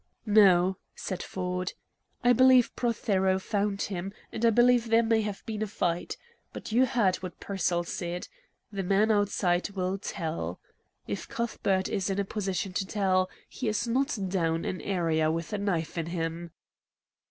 [0.25, 1.73] "No," said Ford.
[2.23, 6.17] "I believe Prothero found him, and I believe there may have been a fight.
[6.53, 8.27] But you heard what Pearsall said:
[8.71, 10.59] 'The man outside will tell.'
[11.05, 15.59] If Cuthbert's in a position to tell, he is not down an area with a
[15.59, 16.49] knife in him."